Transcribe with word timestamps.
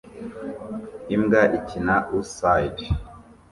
imbwa 1.15 1.41
ikina 1.57 1.95
ouside 2.17 2.85